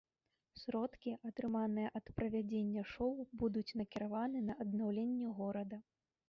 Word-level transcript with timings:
Сродкі, 0.59 1.11
атрыманыя 1.29 1.91
ад 1.99 2.05
правядзення 2.19 2.83
шоў, 2.93 3.13
будуць 3.45 3.75
накіраваны 3.83 4.39
на 4.49 4.53
аднаўленне 4.67 5.27
горада. 5.43 5.77